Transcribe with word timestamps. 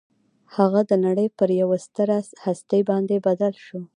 هغه 0.55 0.81
د 0.89 0.91
نړۍ 1.05 1.27
پر 1.37 1.49
یوه 1.61 1.77
ستره 1.85 2.17
هستي 2.43 2.81
باندې 2.89 3.15
بدل 3.27 3.53
شو 3.65 3.79